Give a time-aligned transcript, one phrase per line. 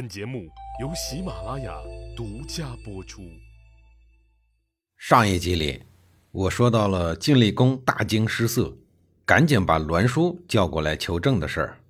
[0.00, 0.48] 本节目
[0.80, 1.76] 由喜马拉雅
[2.16, 3.20] 独家播出。
[4.96, 5.82] 上一集里，
[6.30, 8.78] 我说到了晋厉公大惊失色，
[9.26, 11.80] 赶紧把栾书叫过来求证的事儿。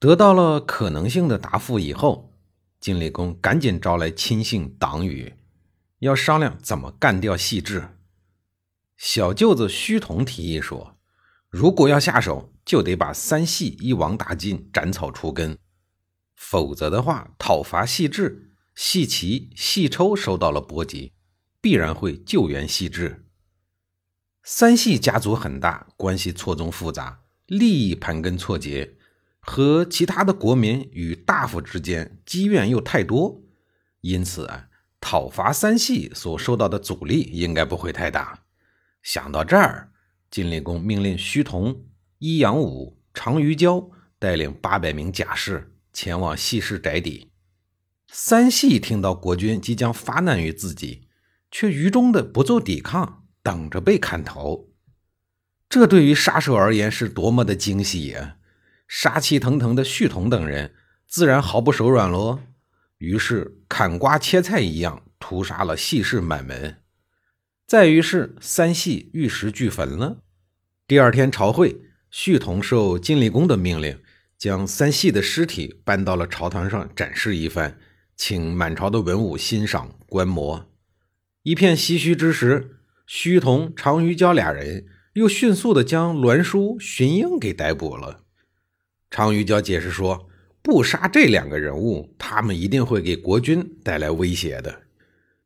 [0.00, 2.32] 得到了可能性的答复以后，
[2.80, 5.34] 晋厉公赶紧招来亲信党羽，
[6.00, 7.90] 要商量怎么干掉细致。
[8.96, 10.96] 小舅子胥童提议说
[11.48, 15.56] ：“如果要下手，就得把三系一网打尽，斩草除根。”
[16.34, 21.12] 否则的话，讨伐细致，细齐、细抽受到了波及，
[21.60, 23.24] 必然会救援细致。
[24.42, 28.96] 三系家族很大，关系错综复杂，利益盘根错节，
[29.40, 33.42] 和其他的国民与大夫之间积怨又太多，
[34.02, 34.68] 因此啊，
[35.00, 38.44] 讨伐三系所受到的阻力应该不会太大。
[39.02, 39.92] 想到这儿，
[40.30, 41.84] 晋厉公命令胥童、
[42.18, 45.73] 伊阳武、常于交带领八百名甲士。
[45.94, 47.30] 前往细氏宅邸，
[48.08, 51.06] 三系听到国君即将发难于自己，
[51.52, 54.70] 却愚忠的不做抵抗，等着被砍头。
[55.68, 58.36] 这对于杀手而言是多么的惊喜呀！
[58.88, 60.74] 杀气腾腾的旭童等人
[61.06, 62.40] 自然毫不手软喽。
[62.98, 66.78] 于是砍瓜切菜一样屠杀了细氏满门。
[67.66, 70.18] 再于是三系玉石俱焚了。
[70.86, 74.00] 第二天朝会，旭童受晋厉公的命令。
[74.44, 77.78] 将三系的尸体搬到了朝堂上展示一番，
[78.14, 80.66] 请满朝的文武欣赏观摩。
[81.44, 82.76] 一片唏嘘之时，
[83.08, 88.24] 胥童、常于交俩人又迅速地将栾书、荀英给逮捕了。
[89.10, 90.28] 常于交解释说
[90.60, 94.82] ：“不杀这两个人物，他们一定会给国君带来威胁的。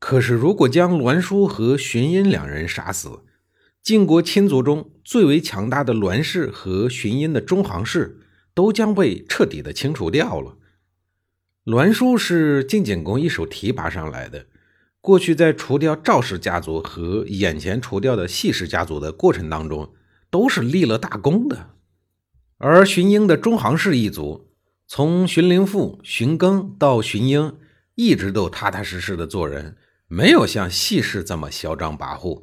[0.01, 3.21] 可是，如果将栾书和荀英两人杀死，
[3.81, 8.18] 晋国亲族中最为强大的栾氏和荀英的中行氏。”
[8.59, 10.57] 都将被彻底的清除掉了。
[11.63, 14.47] 栾书是晋景公一手提拔上来的，
[15.01, 19.95] 过去在除掉赵氏家族和眼前除掉的细氏家族的过程当中，
[20.29, 21.71] 都是立了大功的。
[22.57, 24.49] 而荀英的中行氏一族，
[24.89, 27.55] 从荀林父、荀庚到荀英，
[27.95, 29.77] 一直都踏踏实实的做人，
[30.09, 32.43] 没有像细氏这么嚣张跋扈。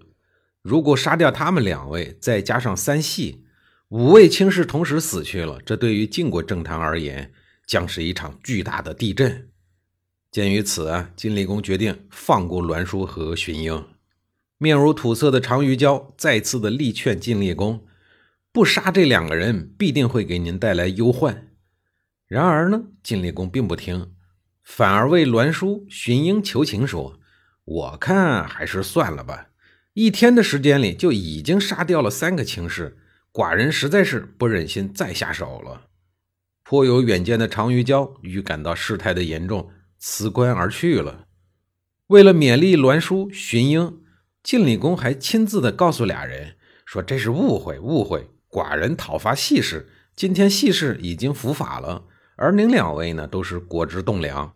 [0.61, 3.41] 如果杀掉他们两位，再加上三系。
[3.89, 7.31] 五位卿士同时死去了，这对于晋国政坛而言
[7.67, 9.49] 将是一场巨大的地震。
[10.31, 13.85] 鉴于此啊，晋厉公决定放过栾书和荀英。
[14.57, 17.85] 面如土色的常于交再次的力劝晋厉公，
[18.51, 21.49] 不杀这两个人必定会给您带来忧患。
[22.27, 24.13] 然而呢，晋厉公并不听，
[24.63, 27.19] 反而为栾书、荀英求情说
[27.63, 29.49] ：“我看还是算了吧，
[29.93, 32.97] 一天的时间里就已经杀掉了三个卿士。”
[33.35, 35.87] 寡人实在是不忍心再下手了。
[36.63, 41.25] 颇有远见的常于交预感到事态的严重，辞官而去了。
[42.07, 43.99] 为了勉励栾书、荀英，
[44.41, 48.29] 晋厉公还亲自的告诉俩人说：“这是误会，误会。
[48.49, 52.05] 寡人讨伐细氏，今天细氏已经伏法了，
[52.37, 54.55] 而您两位呢，都是国之栋梁，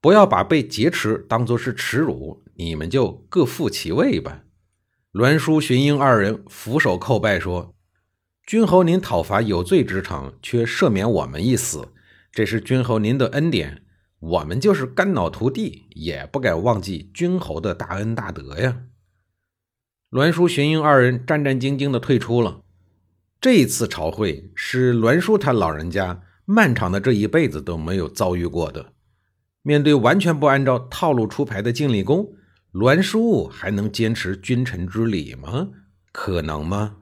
[0.00, 4.42] 不要把被劫持当作是耻辱，你们就各负其位吧。”
[5.10, 7.74] 栾书、荀英二人俯首叩拜说。
[8.50, 11.86] 君侯，您讨伐有罪之臣，却赦免我们一死，
[12.32, 13.84] 这是君侯您的恩典。
[14.18, 18.78] 我们就是肝脑涂地，也不敢忘记君侯的大恩大德呀。
[20.10, 22.62] 栾书、荀英二人战战兢兢地退出了。
[23.40, 28.94] 这一次朝会是栾书他老人家漫长的这一辈子都没有遭遇过的。
[29.62, 32.32] 面对完全不按照套路出牌的晋厉公，
[32.72, 35.68] 栾书还能坚持君臣之礼吗？
[36.10, 36.96] 可能吗？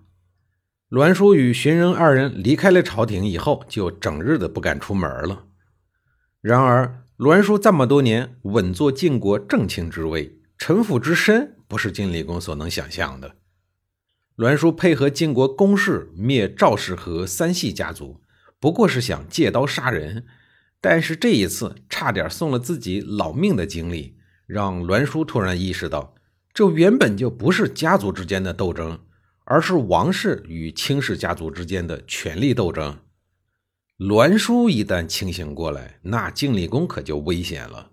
[0.91, 5.45] 栾书与荀仁二人离开了朝廷以后，就整日的不敢出门了。
[6.41, 13.37] 然而，栾书这么多年稳坐晋国正卿之位，城府之深，不是晋厉公所能想象的。
[14.37, 18.23] 栾书配合晋国公室灭赵氏和三系家族，
[18.59, 20.25] 不过是想借刀杀人，
[20.81, 26.15] 但是这一次差点送了自己老命的经历，让栾书突然意识到，
[26.55, 28.99] 这原本就不是家族之间的斗争。
[29.51, 32.99] 而是王室与卿氏家族之间的权力斗争。
[33.97, 37.93] 栾书一旦清醒过来，那晋厉公可就危险了。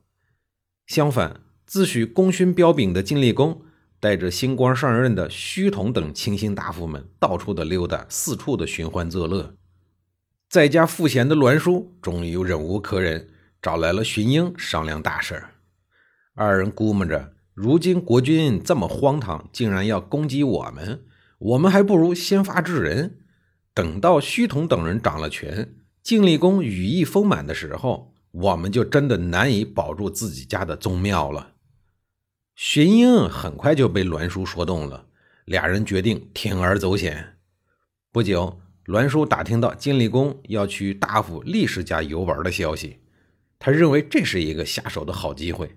[0.86, 3.62] 相反，自诩功勋彪炳的晋厉公，
[4.02, 9.56] 带着新官上任的胥童等亲信大夫们，到处的溜达，四处的寻欢作乐。
[10.50, 13.30] 在家赋闲的栾书终于忍无可忍，
[13.62, 15.42] 找来了荀英商量大事。
[16.34, 21.06] 二人估摸着，如今国君这么荒唐，竟然要攻击我们。
[21.38, 23.20] 我们还不如先发制人，
[23.74, 31.54] 等到胥童等人掌了权，晋厉公羽翼丰满的时候，我们就真的难以保住自己家的宗庙了。
[32.56, 35.08] 荀英很快就被栾书说动了，
[35.44, 37.38] 俩人决定铤而走险。
[38.14, 43.00] 不久，栾书打听到晋厉公要去大夫厉氏家游玩的消息，
[43.60, 45.76] 他认为这是一个下手的好机会，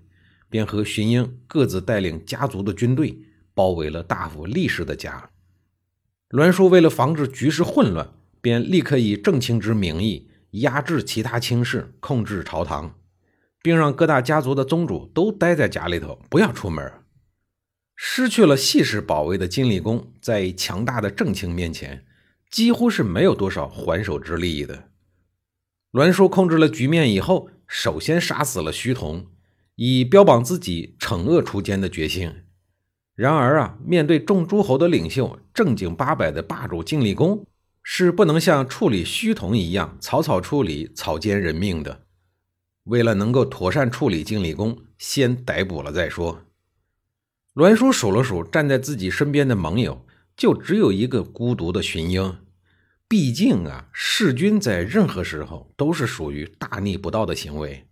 [0.49, 3.19] 便和荀英各自带领家族的军队
[3.53, 5.29] 包围了大夫厉氏的家。
[6.29, 8.07] 栾书为了防止局势混乱，
[8.39, 12.95] 便立刻以正卿之名义压制其他卿士，控制朝堂，
[13.63, 16.91] 并让各大家族的宗主都待在家里头，不要出门。
[17.95, 22.05] 失去了细氏保卫的金立公，在强大的正卿面前，
[22.51, 24.89] 几乎是没有多少还手之力的。
[25.91, 29.25] 栾书控制了局面以后，首先杀死了徐同，
[29.75, 32.31] 以标榜自己惩恶除奸的决心。
[33.15, 37.45] 然而啊，面对众诸侯的领袖，正经八百的霸主净力公，
[37.83, 42.03] 是不能像处理虚同一样草草处理、草菅人命的。
[42.85, 46.43] 为了能够妥善处理净力公，先逮捕了再说。
[47.55, 50.05] 栾书数了数站在自己身边的盟友，
[50.37, 52.37] 就只有一个孤独的荀英。
[53.09, 57.85] 毕竟啊，弑君在任何时候都是属于大逆不道的行为。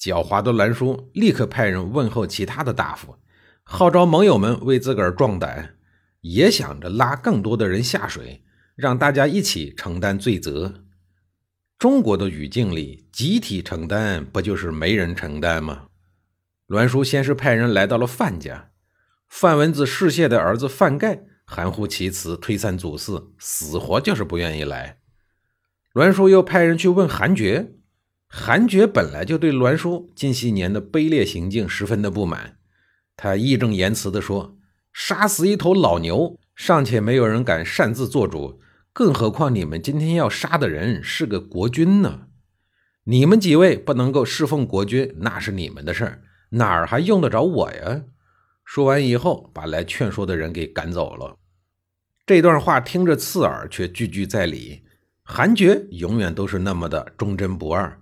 [0.00, 3.16] 狡猾的栾叔立刻派人问候其他的大夫。
[3.62, 5.74] 号召盟友们为自个儿壮胆，
[6.20, 8.42] 也想着拉更多的人下水，
[8.74, 10.84] 让大家一起承担罪责。
[11.78, 15.86] 中国的语境里，集体承担不就是没人承担吗？
[16.66, 18.72] 栾书先是派人来到了范家，
[19.28, 24.98] 范文子世谢的儿子范盖含糊其辞，推三阻四，死活就是不愿意来。
[25.94, 27.72] 栾书又派人去问韩厥，
[28.26, 32.58] 韩厥本来就对栾书近些年的卑劣行径十分的不满。
[33.16, 34.57] 他义正言辞地说
[34.92, 38.60] ：“杀死一头老牛，尚且没有人敢擅自做主，
[38.92, 42.28] 更何况你们今天要杀的人是个国君呢？
[43.04, 48.02] 你们几位不能够侍奉国君，那是你们的事儿，哪儿还用得着我呀？”
[48.66, 51.36] 说完以后，把来劝说的人给赶走了。
[52.26, 54.82] 这段话听着刺耳，却句句在理。
[55.22, 57.98] 韩厥永远都是那么的忠贞不二。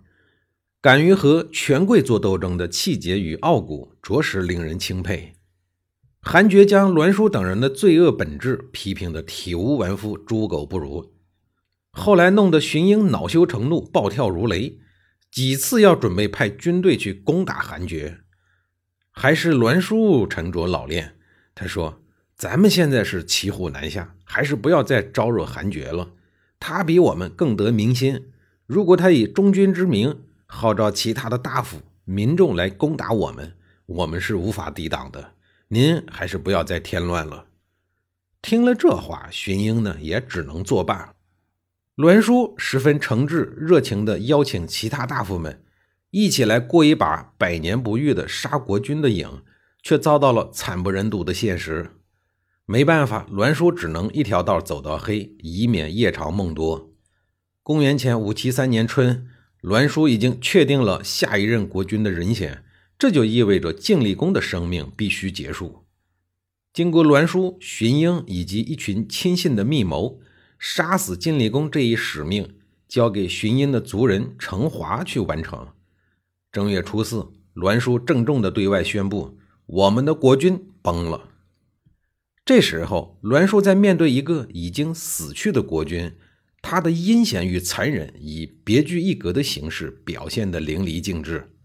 [0.80, 5.35] 敢于和权贵做斗争的气节与傲骨，着实令人钦佩。
[6.28, 11.12] 韩厥将栾书等人的罪恶本质批评得体无完肤、猪狗不如，
[11.92, 14.80] 后来弄得荀英恼羞成怒、暴跳如雷，
[15.30, 18.22] 几次要准备派军队去攻打韩厥。
[19.12, 21.14] 还是栾书沉着老练，
[21.54, 22.02] 他说
[22.34, 26.10] ：“咱们现在是骑虎难下，还是不要再招惹韩厥了。
[26.58, 28.32] 他比我们更得民心，
[28.66, 33.54] 如果他以忠君之名。”号召其他的大夫、民众来攻打我们，
[33.86, 35.34] 我们是无法抵挡的。
[35.68, 37.46] 您还是不要再添乱了。
[38.40, 41.14] 听了这话，荀英呢也只能作罢。
[41.96, 45.64] 栾书十分诚挚、热情地邀请其他大夫们
[46.10, 49.26] 一起来过一把百年不遇的杀国君的瘾，
[49.82, 51.90] 却遭到了惨不忍睹的现实。
[52.64, 56.92] 没办法，栾书只能一条道走到黑，以免夜长梦多。
[57.62, 59.28] 公元前五七三年春。
[59.62, 62.62] 栾书已经确定了下一任国君的人选，
[62.98, 65.84] 这就意味着晋厉公的生命必须结束。
[66.72, 70.20] 经过栾书、荀英以及一群亲信的密谋，
[70.58, 72.54] 杀死晋厉公这一使命
[72.86, 75.68] 交给荀英的族人程华去完成。
[76.52, 81.30] 正月初四，栾书郑重地对外宣布：“我们的国君崩了。”
[82.44, 86.12] 这时候，栾书在面对一个已经死去的国君。
[86.62, 91.55] 他的阴险与残忍以别具一格的形式表现得淋漓尽致。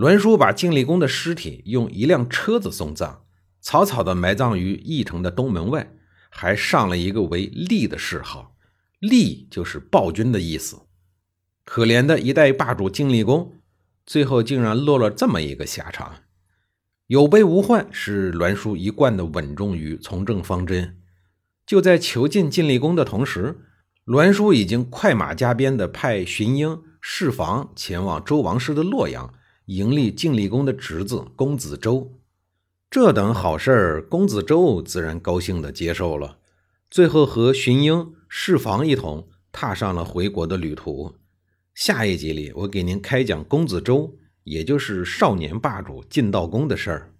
[0.00, 3.18] 栾书把晋厉公的尸体用一辆车子送葬，
[3.60, 5.92] 草草地埋葬于义城的东门外，
[6.30, 8.56] 还上了一个为“厉”的谥号
[8.98, 10.80] ，“厉”就是暴君的意思。
[11.66, 13.60] 可怜的一代霸主晋厉公，
[14.06, 16.14] 最后竟然落了这么一个下场。
[17.08, 20.96] 有备无患是栾书一贯的稳重与从政方针。
[21.66, 23.58] 就在囚禁晋厉公的同时，
[24.06, 29.34] 栾书已经快马加鞭地派荀英、释防前往周王室的洛阳，
[29.70, 32.10] 盈利晋厉公的侄子公子周。
[32.90, 36.38] 这等好事儿，公子周自然高兴地接受了。
[36.90, 41.14] 最后和荀英、释防一同踏上了回国的旅途。
[41.72, 47.14] 下一集里，我给您开讲公子周，也就是少年霸主晋道公的事儿。